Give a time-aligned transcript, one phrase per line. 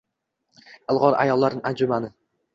[0.95, 2.13] Ilg‘or ayollar anjumani